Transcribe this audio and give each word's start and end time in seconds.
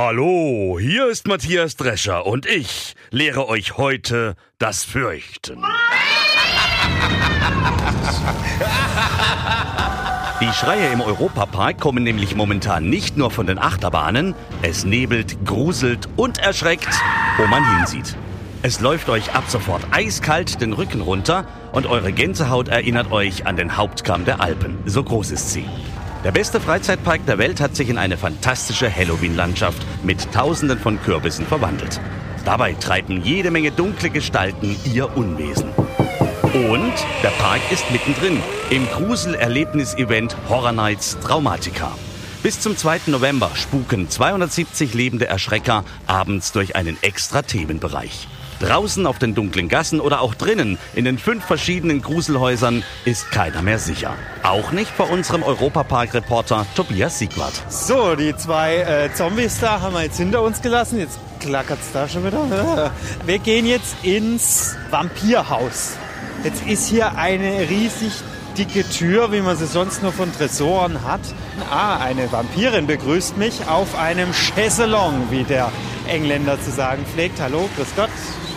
Hallo, 0.00 0.78
hier 0.78 1.08
ist 1.08 1.26
Matthias 1.26 1.74
Drescher 1.74 2.24
und 2.24 2.46
ich 2.46 2.94
lehre 3.10 3.48
euch 3.48 3.78
heute 3.78 4.36
das 4.60 4.84
Fürchten. 4.84 5.60
Die 10.40 10.52
Schreie 10.52 10.92
im 10.92 11.00
Europapark 11.00 11.80
kommen 11.80 12.04
nämlich 12.04 12.36
momentan 12.36 12.88
nicht 12.88 13.16
nur 13.16 13.32
von 13.32 13.48
den 13.48 13.58
Achterbahnen, 13.58 14.36
es 14.62 14.84
nebelt, 14.84 15.44
gruselt 15.44 16.08
und 16.14 16.38
erschreckt, 16.38 16.94
wo 17.36 17.48
man 17.48 17.78
hinsieht. 17.78 18.14
Es 18.62 18.78
läuft 18.78 19.08
euch 19.08 19.34
ab 19.34 19.46
sofort 19.48 19.82
eiskalt 19.90 20.60
den 20.60 20.74
Rücken 20.74 21.00
runter 21.00 21.44
und 21.72 21.86
eure 21.86 22.12
Gänsehaut 22.12 22.68
erinnert 22.68 23.10
euch 23.10 23.48
an 23.48 23.56
den 23.56 23.76
Hauptkamm 23.76 24.24
der 24.24 24.40
Alpen. 24.40 24.78
So 24.86 25.02
groß 25.02 25.32
ist 25.32 25.50
sie. 25.50 25.64
Der 26.24 26.32
beste 26.32 26.60
Freizeitpark 26.60 27.24
der 27.26 27.38
Welt 27.38 27.60
hat 27.60 27.76
sich 27.76 27.88
in 27.88 27.96
eine 27.96 28.16
fantastische 28.16 28.92
Halloween-Landschaft 28.92 29.80
mit 30.02 30.32
Tausenden 30.32 30.76
von 30.76 31.00
Kürbissen 31.00 31.46
verwandelt. 31.46 32.00
Dabei 32.44 32.72
treiben 32.72 33.22
jede 33.22 33.52
Menge 33.52 33.70
dunkle 33.70 34.10
Gestalten 34.10 34.74
ihr 34.92 35.16
Unwesen. 35.16 35.70
Und 36.52 36.92
der 37.22 37.30
Park 37.38 37.60
ist 37.70 37.88
mittendrin 37.92 38.42
im 38.70 38.88
Gruselerlebnis-Event 38.88 40.36
Horror 40.48 40.72
Nights 40.72 41.18
Traumatica. 41.20 41.92
Bis 42.42 42.60
zum 42.60 42.76
2. 42.76 43.02
November 43.06 43.52
spuken 43.54 44.10
270 44.10 44.94
lebende 44.94 45.28
Erschrecker 45.28 45.84
abends 46.08 46.50
durch 46.50 46.74
einen 46.74 46.98
extra 47.00 47.42
Themenbereich. 47.42 48.26
Draußen 48.60 49.06
auf 49.06 49.18
den 49.18 49.34
dunklen 49.34 49.68
Gassen 49.68 50.00
oder 50.00 50.20
auch 50.20 50.34
drinnen 50.34 50.78
in 50.94 51.04
den 51.04 51.18
fünf 51.18 51.44
verschiedenen 51.44 52.02
Gruselhäusern 52.02 52.82
ist 53.04 53.30
keiner 53.30 53.62
mehr 53.62 53.78
sicher. 53.78 54.14
Auch 54.42 54.72
nicht 54.72 54.90
vor 54.90 55.10
unserem 55.10 55.42
Europapark-Reporter 55.42 56.66
Tobias 56.74 57.18
Siegwart. 57.18 57.62
So, 57.68 58.14
die 58.14 58.36
zwei 58.36 58.76
äh, 58.76 59.12
Zombies 59.14 59.58
da 59.60 59.80
haben 59.80 59.94
wir 59.94 60.02
jetzt 60.02 60.18
hinter 60.18 60.42
uns 60.42 60.60
gelassen. 60.60 60.98
Jetzt 60.98 61.18
klackert 61.40 61.78
es 61.80 61.92
da 61.92 62.08
schon 62.08 62.24
wieder. 62.24 62.92
Wir 63.26 63.38
gehen 63.38 63.66
jetzt 63.66 63.96
ins 64.02 64.76
Vampirhaus. 64.90 65.96
Jetzt 66.44 66.66
ist 66.66 66.88
hier 66.88 67.16
eine 67.16 67.68
riesig 67.68 68.12
dicke 68.56 68.88
Tür, 68.88 69.32
wie 69.32 69.40
man 69.40 69.56
sie 69.56 69.66
sonst 69.66 70.02
nur 70.02 70.12
von 70.12 70.32
Tresoren 70.32 71.04
hat. 71.04 71.20
Ah, 71.70 71.98
eine 71.98 72.30
Vampirin 72.32 72.86
begrüßt 72.86 73.36
mich 73.36 73.66
auf 73.68 73.96
einem 73.96 74.32
Chaiselong, 74.32 75.30
wie 75.30 75.44
der 75.44 75.70
Engländer 76.08 76.60
zu 76.60 76.70
sagen 76.70 77.04
pflegt. 77.06 77.40
Hallo, 77.40 77.68
grüß 77.76 77.88
Gott, 77.94 78.07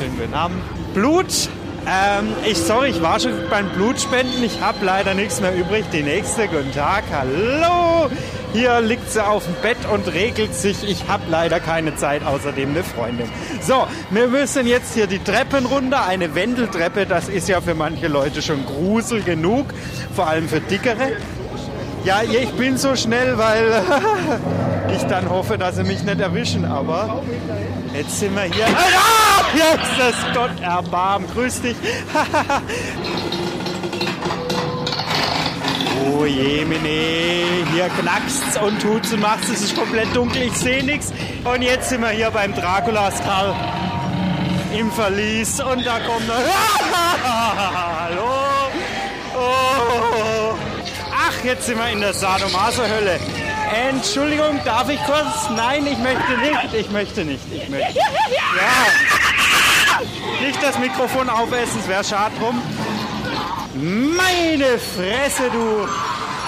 schönen 0.02 0.18
guten 0.18 0.34
Abend. 0.34 0.64
Blut. 0.96 1.50
Ähm, 1.88 2.34
ich, 2.46 2.58
sorry, 2.58 2.90
ich 2.90 3.02
war 3.02 3.20
schon 3.20 3.34
beim 3.50 3.70
Blutspenden. 3.70 4.44
Ich 4.44 4.62
habe 4.62 4.84
leider 4.84 5.14
nichts 5.14 5.42
mehr 5.42 5.56
übrig. 5.56 5.86
Die 5.94 6.02
nächste, 6.02 6.48
guten 6.48 6.72
Tag, 6.72 7.04
hallo. 7.12 8.10
Hier 8.54 8.82
liegt 8.82 9.12
sie 9.12 9.24
auf 9.24 9.46
dem 9.46 9.54
Bett 9.62 9.78
und 9.92 10.12
regelt 10.12 10.56
sich. 10.56 10.84
Ich 10.84 11.08
habe 11.08 11.24
leider 11.30 11.60
keine 11.60 11.96
Zeit, 11.96 12.24
außerdem 12.24 12.72
eine 12.72 12.84
Freundin. 12.84 13.30
So, 13.62 13.88
wir 14.10 14.28
müssen 14.28 14.66
jetzt 14.66 14.94
hier 14.94 15.08
die 15.08 15.20
Treppen 15.20 15.66
runter. 15.66 16.06
Eine 16.06 16.34
Wendeltreppe, 16.34 17.06
das 17.06 17.30
ist 17.30 17.48
ja 17.48 17.62
für 17.62 17.76
manche 17.76 18.08
Leute 18.08 18.42
schon 18.42 18.66
grusel 18.66 19.22
genug. 19.22 19.68
Vor 20.16 20.28
allem 20.28 20.50
für 20.50 20.62
Dickere. 20.62 21.12
Ja, 22.04 22.22
ich 22.24 22.50
bin 22.54 22.78
so 22.78 22.96
schnell, 22.96 23.38
weil 23.38 23.84
ich 24.96 25.04
dann 25.04 25.30
hoffe, 25.30 25.56
dass 25.58 25.76
sie 25.76 25.84
mich 25.84 26.04
nicht 26.04 26.20
erwischen. 26.20 26.66
Aber 26.66 27.22
jetzt 27.94 28.20
sind 28.20 28.36
wir 28.36 28.44
hier. 28.44 28.66
Ah, 28.66 29.44
jetzt 29.56 30.16
ist 30.16 30.34
Gott 30.34 30.60
erbarm. 30.62 31.26
Grüß 31.32 31.62
dich. 31.62 31.76
oh 36.12 36.26
jemine, 36.26 37.68
hier 37.72 37.90
knackst's 38.00 38.58
und 38.58 38.82
tut's 38.82 39.14
und 39.14 39.20
macht's. 39.20 39.50
Es 39.50 39.62
ist 39.62 39.78
komplett 39.78 40.16
dunkel, 40.16 40.42
ich 40.42 40.54
sehe 40.54 40.84
nichts. 40.84 41.14
Und 41.44 41.62
jetzt 41.62 41.90
sind 41.90 42.02
wir 42.02 42.10
hier 42.10 42.32
beim 42.32 42.56
Draculas 42.56 43.22
Karl 43.24 43.54
im 44.76 44.92
Verlies. 44.92 45.60
Und 45.60 45.86
da 45.86 46.00
kommt 46.00 46.28
noch... 46.28 46.36
Hallo. 47.24 48.31
Jetzt 51.44 51.66
sind 51.66 51.78
wir 51.78 51.90
in 51.90 52.02
der 52.02 52.14
Sadomaso-Hölle. 52.14 53.20
Entschuldigung, 53.90 54.60
darf 54.66 54.90
ich 54.90 55.00
kurz? 55.06 55.50
Nein, 55.56 55.88
ich 55.88 55.98
möchte 55.98 56.38
nicht. 56.38 56.74
Ich 56.74 56.92
möchte 56.92 57.26
nicht. 57.26 57.44
Ich 57.52 57.70
möchte. 57.70 58.00
Ja. 58.00 58.06
Nicht 60.46 60.62
das 60.62 60.78
Mikrofon 60.80 61.30
aufessen, 61.30 61.80
es 61.82 61.88
wäre 61.88 62.04
schade 62.04 62.34
drum. 62.40 62.62
Meine 63.76 64.78
Fresse, 64.78 65.50
du. 65.52 65.88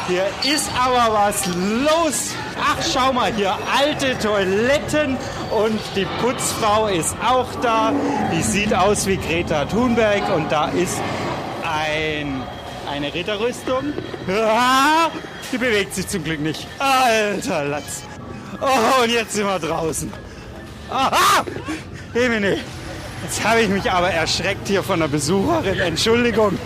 Hier 0.07 0.25
ist 0.43 0.69
aber 0.77 1.13
was 1.13 1.45
los. 1.47 2.31
Ach, 2.61 2.77
schau 2.93 3.13
mal, 3.13 3.31
hier 3.33 3.57
alte 3.77 4.17
Toiletten 4.19 5.17
und 5.51 5.79
die 5.95 6.05
Putzfrau 6.21 6.87
ist 6.87 7.15
auch 7.25 7.47
da. 7.61 7.93
Die 8.33 8.41
sieht 8.41 8.73
aus 8.73 9.07
wie 9.07 9.15
Greta 9.15 9.63
Thunberg 9.63 10.29
und 10.35 10.51
da 10.51 10.67
ist 10.67 10.99
ein, 11.63 12.42
eine 12.93 13.13
Ritterrüstung. 13.13 13.93
Die 15.51 15.57
bewegt 15.57 15.95
sich 15.95 16.07
zum 16.07 16.23
Glück 16.23 16.39
nicht. 16.39 16.67
Alter 16.77 17.65
Latz. 17.65 18.03
Oh, 18.61 19.03
und 19.03 19.09
jetzt 19.09 19.33
sind 19.33 19.45
wir 19.45 19.59
draußen. 19.59 20.13
Aha! 20.89 21.43
Emine, 22.13 22.59
jetzt 23.23 23.43
habe 23.43 23.61
ich 23.61 23.69
mich 23.69 23.89
aber 23.89 24.11
erschreckt 24.11 24.67
hier 24.67 24.83
von 24.83 24.99
der 24.99 25.07
Besucherin. 25.07 25.79
Entschuldigung. 25.79 26.59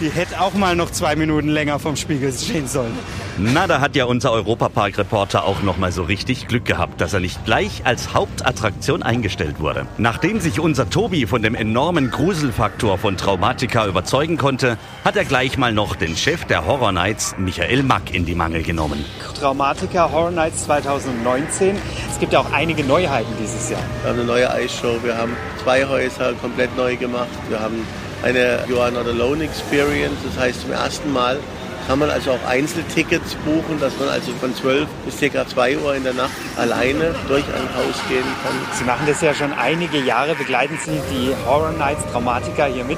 Die 0.00 0.10
hätte 0.10 0.40
auch 0.40 0.54
mal 0.54 0.74
noch 0.74 0.90
zwei 0.90 1.14
Minuten 1.14 1.48
länger 1.48 1.78
vom 1.78 1.94
Spiegel 1.94 2.32
stehen 2.32 2.66
sollen. 2.66 2.98
Na, 3.38 3.66
da 3.66 3.80
hat 3.80 3.94
ja 3.94 4.06
unser 4.06 4.32
Europapark-Reporter 4.32 5.44
auch 5.44 5.62
noch 5.62 5.76
mal 5.76 5.92
so 5.92 6.02
richtig 6.02 6.48
Glück 6.48 6.64
gehabt, 6.64 7.00
dass 7.00 7.14
er 7.14 7.20
nicht 7.20 7.44
gleich 7.44 7.82
als 7.84 8.12
Hauptattraktion 8.12 9.02
eingestellt 9.02 9.60
wurde. 9.60 9.86
Nachdem 9.98 10.40
sich 10.40 10.58
unser 10.58 10.90
Tobi 10.90 11.26
von 11.26 11.42
dem 11.42 11.54
enormen 11.54 12.10
Gruselfaktor 12.10 12.98
von 12.98 13.16
Traumatica 13.16 13.86
überzeugen 13.86 14.36
konnte, 14.36 14.78
hat 15.04 15.16
er 15.16 15.24
gleich 15.24 15.58
mal 15.58 15.72
noch 15.72 15.94
den 15.94 16.16
Chef 16.16 16.44
der 16.44 16.66
Horror 16.66 16.92
Nights, 16.92 17.34
Michael 17.38 17.82
Mack, 17.82 18.12
in 18.12 18.24
die 18.24 18.34
Mangel 18.34 18.62
genommen. 18.62 19.04
Traumatica 19.38 20.10
Horror 20.10 20.32
Nights 20.32 20.64
2019. 20.64 21.76
Es 22.10 22.18
gibt 22.18 22.32
ja 22.32 22.40
auch 22.40 22.52
einige 22.52 22.84
Neuheiten 22.84 23.32
dieses 23.40 23.70
Jahr. 23.70 23.82
Wir 24.02 24.10
haben 24.10 24.18
eine 24.18 24.26
neue 24.26 24.50
Eisshow, 24.50 25.02
wir 25.02 25.16
haben 25.16 25.36
zwei 25.62 25.84
Häuser 25.86 26.32
komplett 26.34 26.76
neu 26.76 26.96
gemacht, 26.96 27.28
wir 27.48 27.60
haben 27.60 27.84
eine 28.24 28.64
You 28.68 28.80
Are 28.80 28.90
Not 28.90 29.06
Alone 29.06 29.44
Experience, 29.44 30.16
das 30.24 30.42
heißt 30.42 30.62
zum 30.62 30.72
ersten 30.72 31.12
Mal 31.12 31.38
kann 31.86 31.98
man 31.98 32.08
also 32.08 32.30
auch 32.30 32.48
Einzeltickets 32.48 33.34
buchen, 33.44 33.78
dass 33.78 33.98
man 33.98 34.08
also 34.08 34.32
von 34.40 34.54
12 34.54 34.88
bis 35.04 35.32
ca. 35.32 35.46
2 35.46 35.76
Uhr 35.78 35.94
in 35.94 36.02
der 36.02 36.14
Nacht 36.14 36.32
alleine 36.56 37.14
durch 37.28 37.44
ein 37.44 37.76
Haus 37.76 38.00
gehen 38.08 38.24
kann. 38.42 38.54
Sie 38.72 38.84
machen 38.84 39.06
das 39.06 39.20
ja 39.20 39.34
schon 39.34 39.52
einige 39.52 39.98
Jahre, 39.98 40.34
begleiten 40.34 40.78
Sie 40.82 40.98
die 41.12 41.30
Horror 41.46 41.72
Nights 41.72 42.02
Traumatica 42.10 42.64
hier 42.64 42.84
mit. 42.84 42.96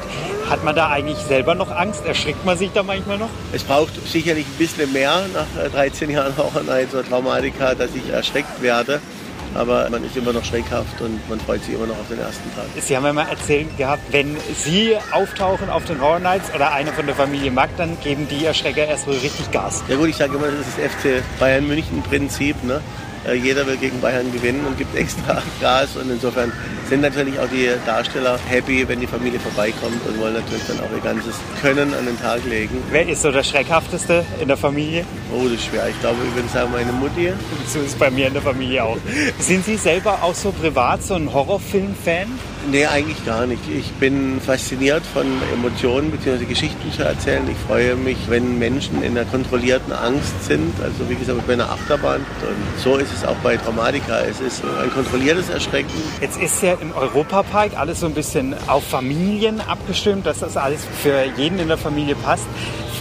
Hat 0.49 0.63
man 0.63 0.77
da 0.77 0.89
eigentlich 0.89 1.19
selber 1.19 1.57
noch 1.57 1.73
Angst? 1.73 2.07
Erschrickt 2.07 2.45
man 2.45 2.57
sich 2.57 2.71
da 2.73 2.85
manchmal 2.85 3.19
noch? 3.19 3.31
Es 3.53 3.65
braucht 3.65 3.95
sicherlich 4.07 4.47
ein 4.47 4.59
bisschen 4.59 4.93
mehr 4.93 5.25
nach 5.35 5.71
13 5.73 6.09
Jahren 6.09 6.37
Horror 6.37 6.63
Nights 6.63 6.95
oder 6.95 7.05
Traumatica, 7.05 7.75
dass 7.75 7.91
ich 7.93 8.09
erschreckt 8.13 8.63
werde 8.63 9.01
aber 9.57 9.89
man 9.91 10.05
ist 10.05 10.17
immer 10.17 10.33
noch 10.33 10.45
schreckhaft 10.45 11.01
und 11.01 11.29
man 11.29 11.41
freut 11.41 11.63
sich 11.65 11.75
immer 11.75 11.87
noch 11.87 11.99
auf 11.99 12.09
den 12.09 12.19
ersten 12.19 12.55
Tag. 12.55 12.67
Sie 12.79 12.97
haben 12.97 13.05
ja 13.05 13.13
mal 13.13 13.29
erzählt 13.29 13.77
gehabt, 13.77 14.03
wenn 14.11 14.37
Sie 14.55 14.97
auftauchen 15.13 15.71
auf 15.71 15.85
den 15.85 16.01
Horror 16.01 16.21
Nights 16.21 16.55
oder 16.55 16.73
einer 16.73 16.93
von 16.93 17.07
der 17.07 17.15
Familie 17.15 17.51
Mack, 17.51 17.71
dann 17.77 17.99
geben 18.01 18.29
die 18.29 18.45
Erschrecker 18.45 18.87
erst 18.87 19.07
wohl 19.07 19.15
richtig 19.15 19.51
Gas. 19.51 19.83
Ja 19.89 19.97
gut, 19.97 20.09
ich 20.09 20.17
sage 20.17 20.37
immer, 20.37 20.47
das 20.47 20.61
ist 20.61 20.79
das 20.79 20.93
FC 20.93 21.23
Bayern 21.39 21.67
München 21.67 22.03
Prinzip. 22.03 22.63
Ne? 22.65 22.81
Jeder 23.35 23.67
will 23.67 23.77
gegen 23.77 24.01
Bayern 24.01 24.33
gewinnen 24.33 24.65
und 24.67 24.79
gibt 24.79 24.95
extra 24.95 25.43
Gas 25.61 25.97
und 25.97 26.11
insofern 26.11 26.53
sind 26.89 27.01
natürlich 27.01 27.39
auch 27.39 27.49
die 27.49 27.71
Darsteller 27.85 28.39
happy, 28.49 28.87
wenn 28.89 29.01
die 29.01 29.07
Familie 29.07 29.41
vorbeikommt 29.41 30.07
und 30.07 30.19
wollen 30.21 30.35
natürlich 30.35 30.63
dann 30.69 30.79
auch 30.81 30.91
ihr 30.95 31.03
ganzes 31.03 31.35
Können 31.61 31.93
an 31.95 32.07
den 32.07 32.19
Tag 32.21 32.45
legen. 32.45 32.83
Wer 32.91 33.09
ist 33.09 33.23
so 33.23 33.33
der 33.33 33.43
Schreckhafteste 33.43 34.25
in 34.41 34.49
der 34.49 34.57
Familie? 34.57 35.05
Oh, 35.33 35.45
das 35.45 35.55
ist 35.55 35.67
schwer. 35.67 35.89
Ich 35.89 36.01
glaube, 36.01 36.19
ich 36.29 36.35
würde 36.35 36.49
sagen, 36.49 36.71
meine 36.73 36.93
Mutti. 36.93 37.33
So 37.67 37.81
ist 37.81 37.87
es 37.87 37.95
bei 37.95 38.11
mir 38.11 38.29
in 38.29 38.35
der 38.35 38.43
Familie 38.43 38.85
auch. 38.85 38.99
Sind 39.39 39.65
Sie 39.65 39.77
selber 39.77 40.23
auch 40.23 40.35
so 40.35 40.53
privat 40.53 41.03
so 41.03 41.15
ein 41.15 41.33
Horrorfilm-Fan? 41.33 42.56
Nee, 42.69 42.85
eigentlich 42.87 43.25
gar 43.25 43.47
nicht. 43.47 43.63
Ich 43.69 43.93
bin 43.93 44.41
fasziniert 44.41 45.05
von 45.07 45.27
Emotionen 45.55 46.11
bzw. 46.11 46.45
Geschichten 46.47 46.91
zu 46.93 47.05
erzählen. 47.05 47.49
Ich 47.49 47.57
freue 47.67 47.95
mich, 47.95 48.17
wenn 48.29 48.59
Menschen 48.59 49.03
in 49.03 49.17
einer 49.17 49.25
kontrollierten 49.25 49.93
Angst 49.93 50.45
sind. 50.45 50.75
Also 50.83 51.09
wie 51.09 51.15
gesagt, 51.15 51.47
bei 51.47 51.53
einer 51.53 51.71
Achterbahn. 51.71 52.21
Und 52.21 52.83
so 52.83 52.97
ist 52.97 53.13
es 53.13 53.25
auch 53.25 53.37
bei 53.37 53.57
Traumatika. 53.57 54.21
Es 54.21 54.41
ist 54.41 54.65
ein 54.65 54.91
kontrolliertes 54.91 55.49
Erschrecken. 55.49 55.91
Jetzt 56.21 56.41
ist 56.41 56.61
ja 56.63 56.75
im 56.75 56.93
Europapark 56.93 57.79
alles 57.79 58.01
so 58.01 58.07
ein 58.07 58.15
bisschen 58.15 58.57
auf 58.67 58.85
Familien 58.85 59.61
abgestimmt, 59.61 60.27
dass 60.27 60.41
das 60.41 60.57
alles 60.57 60.81
für 61.03 61.25
jeden 61.37 61.61
in 61.61 61.69
der 61.69 61.79
Familie 61.79 62.17
passt. 62.17 62.47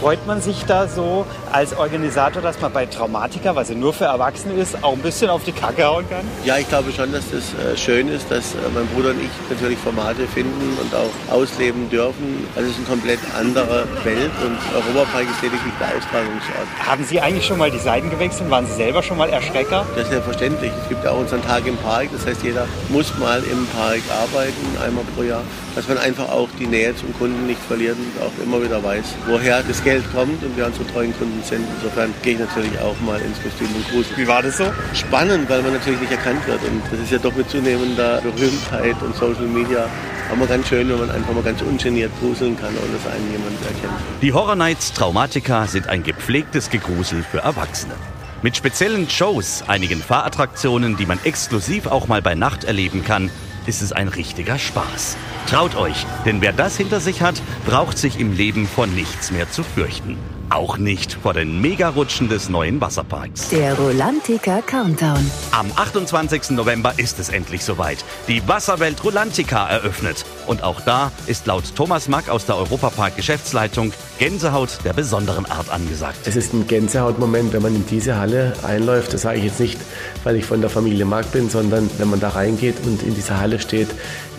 Freut 0.00 0.26
man 0.26 0.42
sich 0.42 0.64
da 0.66 0.88
so 0.88 1.24
als 1.50 1.74
Organisator, 1.74 2.42
dass 2.42 2.60
man 2.60 2.70
bei 2.70 2.84
Traumatika, 2.84 3.56
was 3.56 3.70
ja 3.70 3.74
nur 3.74 3.94
für 3.94 4.04
Erwachsene 4.04 4.52
ist, 4.54 4.84
auch 4.84 4.92
ein 4.92 5.00
bisschen 5.00 5.30
auf 5.30 5.44
die 5.44 5.52
Kacke 5.52 5.84
hauen 5.84 6.04
kann? 6.10 6.20
Ja, 6.44 6.58
ich 6.58 6.68
glaube 6.68 6.92
schon, 6.92 7.12
dass 7.12 7.24
das 7.30 7.54
äh, 7.54 7.76
schön 7.78 8.08
ist, 8.08 8.30
dass 8.30 8.54
äh, 8.54 8.58
mein 8.74 8.86
Bruder 8.88 9.10
und 9.10 9.22
ich 9.22 9.30
natürlich 9.48 9.78
Formate 9.78 10.26
finden 10.26 10.76
und 10.78 10.94
auch 10.94 11.34
ausleben 11.34 11.88
dürfen. 11.88 12.46
Also 12.54 12.68
es 12.68 12.76
ist 12.76 12.86
eine 12.86 12.88
komplett 12.88 13.20
andere 13.38 13.86
Welt 14.04 14.30
und 14.44 14.58
Europapark 14.74 15.24
ist 15.24 15.42
lediglich 15.42 15.72
der 15.80 15.88
Austragungsort. 15.96 16.68
Haben 16.86 17.04
Sie 17.04 17.18
eigentlich 17.18 17.46
schon 17.46 17.56
mal 17.56 17.70
die 17.70 17.78
Seiten 17.78 18.10
gewechselt? 18.10 18.50
Waren 18.50 18.66
Sie 18.66 18.74
selber 18.74 19.02
schon 19.02 19.16
mal 19.16 19.30
Erschrecker? 19.30 19.86
Das 19.96 20.08
ist 20.08 20.12
ja 20.12 20.20
verständlich. 20.20 20.72
Es 20.82 20.88
gibt 20.90 21.04
ja 21.04 21.12
auch 21.12 21.20
unseren 21.20 21.42
Tag 21.42 21.66
im 21.66 21.76
Park. 21.78 22.08
Das 22.12 22.26
heißt, 22.26 22.42
jeder 22.42 22.66
muss 22.90 23.16
mal 23.18 23.42
im 23.50 23.66
Park 23.68 24.02
arbeiten, 24.10 24.54
einmal 24.84 25.04
pro 25.16 25.22
Jahr. 25.22 25.42
Dass 25.74 25.88
man 25.88 25.98
einfach 25.98 26.30
auch 26.30 26.48
die 26.58 26.66
Nähe 26.66 26.94
zum 26.96 27.12
Kunden 27.18 27.46
nicht 27.46 27.60
verliert 27.60 27.96
und 27.96 28.22
auch 28.22 28.32
immer 28.42 28.62
wieder 28.62 28.82
weiß, 28.82 29.04
woher 29.26 29.62
das 29.62 29.82
Geld 29.86 30.04
kommt 30.12 30.42
und 30.42 30.56
wir 30.56 30.66
unsere 30.66 30.84
treuen 30.88 31.16
Kunden 31.16 31.40
sind. 31.44 31.64
Insofern 31.76 32.12
gehe 32.22 32.32
ich 32.32 32.40
natürlich 32.40 32.76
auch 32.80 32.98
mal 33.06 33.20
ins 33.20 33.40
Kostüm 33.40 33.68
und 33.72 33.88
grusel. 33.88 34.16
Wie 34.16 34.26
war 34.26 34.42
das 34.42 34.56
so? 34.56 34.64
Spannend, 34.94 35.48
weil 35.48 35.62
man 35.62 35.74
natürlich 35.74 36.00
nicht 36.00 36.10
erkannt 36.10 36.44
wird. 36.48 36.60
Und 36.64 36.82
das 36.90 36.98
ist 36.98 37.12
ja 37.12 37.18
doch 37.18 37.32
mit 37.36 37.48
zunehmender 37.48 38.20
Berühmtheit 38.20 39.00
und 39.00 39.14
Social 39.14 39.46
Media 39.46 39.88
aber 40.32 40.44
ganz 40.48 40.66
schön, 40.66 40.88
wenn 40.88 40.98
man 40.98 41.10
einfach 41.12 41.32
mal 41.32 41.42
ganz 41.44 41.62
ungeniert 41.62 42.10
gruseln 42.18 42.58
kann, 42.58 42.70
ohne 42.70 42.98
dass 42.98 43.12
einen 43.12 43.30
jemand 43.30 43.62
erkennt. 43.62 43.92
Die 44.22 44.32
Horror 44.32 44.56
Nights 44.56 44.92
Traumatica 44.92 45.68
sind 45.68 45.88
ein 45.88 46.02
gepflegtes 46.02 46.68
Gegrusel 46.68 47.22
für 47.22 47.38
Erwachsene. 47.38 47.94
Mit 48.42 48.56
speziellen 48.56 49.08
Shows, 49.08 49.62
einigen 49.68 50.00
Fahrattraktionen, 50.00 50.96
die 50.96 51.06
man 51.06 51.20
exklusiv 51.22 51.86
auch 51.86 52.08
mal 52.08 52.22
bei 52.22 52.34
Nacht 52.34 52.64
erleben 52.64 53.04
kann, 53.04 53.30
ist 53.66 53.82
es 53.82 53.92
ein 53.92 54.08
richtiger 54.08 54.58
Spaß. 54.58 55.16
Traut 55.48 55.76
euch, 55.76 56.06
denn 56.24 56.40
wer 56.40 56.52
das 56.52 56.76
hinter 56.76 57.00
sich 57.00 57.22
hat, 57.22 57.40
braucht 57.64 57.98
sich 57.98 58.18
im 58.18 58.32
Leben 58.32 58.66
vor 58.66 58.86
nichts 58.86 59.30
mehr 59.30 59.50
zu 59.50 59.62
fürchten. 59.62 60.16
Auch 60.56 60.78
nicht 60.78 61.12
vor 61.12 61.34
den 61.34 61.60
Megarutschen 61.60 62.30
des 62.30 62.48
neuen 62.48 62.80
Wasserparks. 62.80 63.50
Der 63.50 63.74
Rolantica 63.74 64.62
Countdown. 64.62 65.30
Am 65.52 65.70
28. 65.76 66.52
November 66.52 66.94
ist 66.96 67.18
es 67.18 67.28
endlich 67.28 67.62
soweit. 67.62 68.02
Die 68.26 68.48
Wasserwelt 68.48 69.04
Rolantica 69.04 69.68
eröffnet. 69.68 70.24
Und 70.46 70.62
auch 70.62 70.80
da 70.80 71.12
ist 71.26 71.46
laut 71.46 71.74
Thomas 71.76 72.08
Mack 72.08 72.30
aus 72.30 72.46
der 72.46 72.56
Europapark 72.56 73.16
Geschäftsleitung 73.16 73.92
Gänsehaut 74.18 74.78
der 74.82 74.94
besonderen 74.94 75.44
Art 75.44 75.68
angesagt. 75.68 76.20
Es 76.24 76.36
ist 76.36 76.54
ein 76.54 76.66
Gänsehautmoment, 76.66 77.52
wenn 77.52 77.60
man 77.60 77.74
in 77.74 77.84
diese 77.84 78.16
Halle 78.16 78.54
einläuft. 78.62 79.12
Das 79.12 79.22
sage 79.22 79.36
ich 79.38 79.44
jetzt 79.44 79.60
nicht, 79.60 79.78
weil 80.24 80.36
ich 80.36 80.46
von 80.46 80.62
der 80.62 80.70
Familie 80.70 81.04
Mack 81.04 81.32
bin, 81.32 81.50
sondern 81.50 81.90
wenn 81.98 82.08
man 82.08 82.18
da 82.18 82.30
reingeht 82.30 82.76
und 82.86 83.02
in 83.02 83.14
dieser 83.14 83.38
Halle 83.40 83.58
steht, 83.58 83.88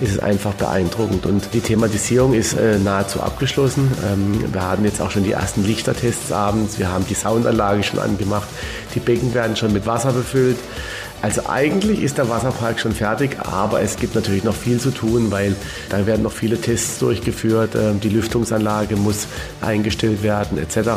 ist 0.02 0.12
es 0.12 0.20
einfach 0.20 0.54
beeindruckend. 0.54 1.28
Und 1.28 1.54
die 1.54 1.62
Thematisierung 1.62 2.34
ist 2.34 2.54
äh, 2.54 2.80
nahezu 2.80 3.22
abgeschlossen. 3.22 3.92
Ähm, 4.04 4.52
wir 4.52 4.62
haben 4.64 4.84
jetzt 4.84 5.00
auch 5.00 5.12
schon 5.12 5.24
die 5.24 5.34
ersten 5.34 5.64
Lichtertests 6.08 6.32
abends. 6.32 6.80
Wir 6.80 6.92
haben 6.92 7.06
die 7.08 7.14
Soundanlage 7.14 7.84
schon 7.84 8.00
angemacht. 8.00 8.48
Die 8.96 9.00
Becken 9.00 9.34
werden 9.34 9.56
schon 9.56 9.74
mit 9.74 9.86
Wasser 9.86 10.14
befüllt. 10.14 10.58
Also 11.20 11.50
eigentlich 11.50 12.04
ist 12.04 12.20
der 12.20 12.30
Wasserpark 12.30 12.80
schon 12.80 12.92
fertig, 12.92 13.38
aber 13.40 13.82
es 13.82 13.98
gibt 13.98 14.14
natürlich 14.14 14.44
noch 14.44 14.54
viel 14.54 14.80
zu 14.80 14.92
tun, 14.92 15.32
weil 15.32 15.56
da 15.90 16.06
werden 16.06 16.22
noch 16.22 16.32
viele 16.32 16.62
Tests 16.62 17.00
durchgeführt. 17.00 17.74
Ähm, 17.74 18.00
die 18.00 18.10
Lüftungsanlage 18.10 18.96
muss 18.96 19.26
eingestellt 19.60 20.22
werden 20.22 20.60
etc. 20.60 20.90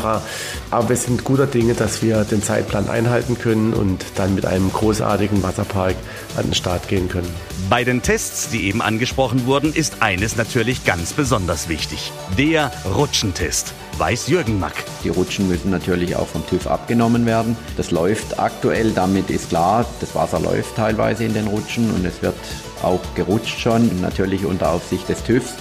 Aber 0.71 0.89
wir 0.91 0.97
sind 0.97 1.25
guter 1.25 1.47
Dinge, 1.47 1.73
dass 1.73 2.03
wir 2.03 2.25
den 2.25 2.43
Zeitplan 2.43 2.91
einhalten 2.91 3.39
können 3.39 3.73
und 3.73 4.05
dann 4.17 4.35
mit 4.35 4.45
einem 4.45 4.71
großartigen 4.71 5.43
Wasserpark 5.43 5.95
an 6.37 6.45
den 6.45 6.55
Start 6.55 6.87
gehen 6.89 7.09
können. 7.09 7.29
Bei 7.71 7.83
den 7.83 8.03
Tests, 8.03 8.51
die 8.51 8.65
eben 8.65 8.83
angesprochen 8.83 9.47
wurden, 9.47 9.73
ist 9.73 10.03
eines 10.03 10.37
natürlich 10.37 10.85
ganz 10.85 11.15
besonders 11.15 11.71
wichtig. 11.71 12.13
Der 12.37 12.71
Rutschentest 12.95 13.73
weiß 14.01 14.29
Jürgen 14.29 14.59
Mack. 14.59 14.73
Die 15.05 15.11
Rutschen 15.11 15.47
müssen 15.47 15.71
natürlich 15.71 16.17
auch 16.17 16.27
vom 16.27 16.47
TÜV 16.47 16.67
abgenommen 16.67 17.27
werden. 17.27 17.55
Das 17.77 17.91
läuft 17.91 18.39
aktuell, 18.41 18.93
damit 18.93 19.29
ist 19.29 19.51
klar, 19.51 19.85
das 20.01 20.15
Wasser 20.15 20.41
läuft 20.41 20.75
teilweise 20.75 21.25
in 21.25 21.35
den 21.35 21.47
Rutschen 21.47 21.91
und 21.91 22.07
es 22.07 22.23
wird 22.23 22.35
auch 22.83 23.01
gerutscht 23.15 23.61
schon, 23.61 24.01
natürlich 24.01 24.47
unter 24.47 24.73
Aufsicht 24.73 25.07
des 25.11 25.23
TÜVs. 25.23 25.53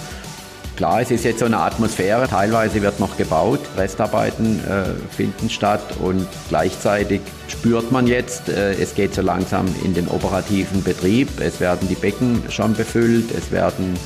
Klar, 0.77 1.01
es 1.01 1.11
ist 1.11 1.25
jetzt 1.25 1.39
so 1.39 1.45
eine 1.45 1.59
Atmosphäre, 1.59 2.29
teilweise 2.29 2.81
wird 2.81 3.01
noch 3.01 3.17
gebaut, 3.17 3.59
Restarbeiten 3.75 4.61
äh, 4.65 4.85
finden 5.13 5.49
statt 5.49 5.83
und 6.01 6.25
gleichzeitig 6.47 7.19
spürt 7.49 7.91
man 7.91 8.07
jetzt, 8.07 8.47
äh, 8.47 8.71
es 8.75 8.95
geht 8.95 9.13
so 9.13 9.21
langsam 9.21 9.65
in 9.83 9.93
den 9.93 10.07
operativen 10.07 10.81
Betrieb. 10.81 11.27
Es 11.41 11.59
werden 11.59 11.89
die 11.89 11.95
Becken 11.95 12.41
schon 12.47 12.73
befüllt, 12.73 13.31
es 13.37 13.51
werden 13.51 13.97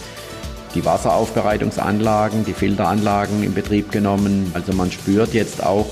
die 0.73 0.85
Wasseraufbereitungsanlagen, 0.85 2.45
die 2.45 2.53
Filteranlagen 2.53 3.43
in 3.43 3.53
Betrieb 3.53 3.91
genommen. 3.91 4.51
Also 4.53 4.73
man 4.73 4.91
spürt 4.91 5.33
jetzt 5.33 5.63
auch, 5.63 5.87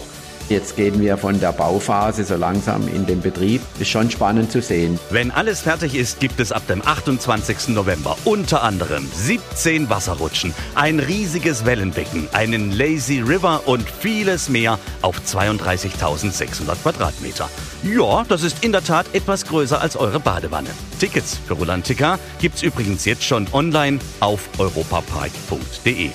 Jetzt 0.52 0.76
gehen 0.76 1.00
wir 1.00 1.16
von 1.16 1.40
der 1.40 1.54
Bauphase 1.54 2.26
so 2.26 2.36
langsam 2.36 2.86
in 2.90 3.06
den 3.06 3.22
Betrieb. 3.22 3.62
Ist 3.80 3.90
schon 3.90 4.12
spannend 4.12 4.52
zu 4.52 4.62
sehen. 4.62 5.00
Wenn 5.10 5.32
alles 5.32 5.62
fertig 5.62 5.96
ist, 5.96 6.20
gibt 6.20 6.42
es 6.42 6.52
ab 6.52 6.68
dem 6.68 6.86
28. 6.86 7.70
November 7.70 8.18
unter 8.26 8.62
anderem 8.62 9.08
17 9.14 9.90
Wasserrutschen, 9.90 10.54
ein 10.76 11.00
riesiges 11.00 11.64
Wellenbecken, 11.66 12.28
einen 12.34 12.74
Lazy 12.74 13.22
River 13.22 13.62
und 13.66 13.90
vieles 13.90 14.50
mehr 14.50 14.78
auf 15.02 15.22
32.600 15.26 16.76
Quadratmeter. 16.84 17.50
Ja, 17.84 18.26
das 18.28 18.44
ist 18.44 18.62
in 18.62 18.74
der 18.74 18.84
Tat 18.84 19.06
etwas 19.14 19.46
größer 19.46 19.80
als 19.80 19.96
eure 19.96 20.20
Badewanne. 20.20 20.72
Tickets 21.00 21.40
für 21.48 21.54
Rolantica 21.54 22.20
gibt's 22.40 22.62
übrigens 22.62 23.06
jetzt 23.06 23.24
schon 23.24 23.48
online 23.54 24.00
auf 24.20 24.50
europapark.de. 24.58 26.10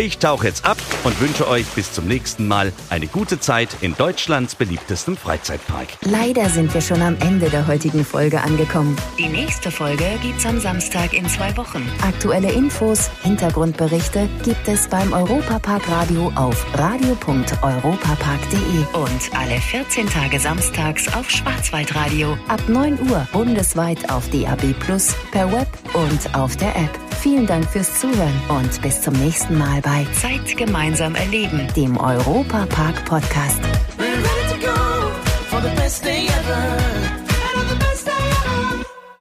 Ich 0.00 0.16
tauche 0.16 0.46
jetzt 0.46 0.64
ab 0.64 0.78
und 1.04 1.20
wünsche 1.20 1.46
euch 1.46 1.66
bis 1.74 1.92
zum 1.92 2.06
nächsten 2.06 2.48
Mal 2.48 2.72
eine 2.88 3.06
gute 3.06 3.38
Zeit 3.38 3.68
in 3.82 3.94
Deutschlands 3.94 4.54
beliebtestem 4.54 5.14
Freizeitpark. 5.14 5.88
Leider 6.00 6.48
sind 6.48 6.72
wir 6.72 6.80
schon 6.80 7.02
am 7.02 7.18
Ende 7.20 7.50
der 7.50 7.66
heutigen 7.66 8.02
Folge 8.02 8.40
angekommen. 8.40 8.96
Die 9.18 9.28
nächste 9.28 9.70
Folge 9.70 10.06
gibt's 10.22 10.46
am 10.46 10.58
Samstag 10.58 11.12
in 11.12 11.28
zwei 11.28 11.54
Wochen. 11.58 11.86
Aktuelle 12.00 12.50
Infos, 12.50 13.10
Hintergrundberichte 13.22 14.26
gibt 14.42 14.66
es 14.68 14.88
beim 14.88 15.12
Europapark 15.12 15.86
Radio 15.90 16.32
auf 16.34 16.64
radio.europapark.de 16.78 18.84
und 18.94 19.38
alle 19.38 19.60
14 19.60 20.08
Tage 20.08 20.40
samstags 20.40 21.12
auf 21.12 21.30
Schwarzwaldradio 21.30 22.38
ab 22.48 22.62
9 22.68 23.10
Uhr 23.10 23.28
bundesweit 23.32 24.10
auf 24.10 24.30
DAB 24.30 24.72
Plus, 24.80 25.14
per 25.30 25.52
Web 25.52 25.68
und 25.92 26.34
auf 26.34 26.56
der 26.56 26.74
App. 26.74 27.09
Vielen 27.22 27.46
Dank 27.46 27.68
fürs 27.70 28.00
Zuhören 28.00 28.40
und 28.48 28.80
bis 28.80 29.02
zum 29.02 29.12
nächsten 29.14 29.58
Mal 29.58 29.82
bei 29.82 30.06
Zeit 30.14 30.56
gemeinsam 30.56 31.14
erleben, 31.14 31.68
dem 31.76 31.98
Europa 31.98 32.64
Park 32.66 33.04
Podcast. 33.04 33.60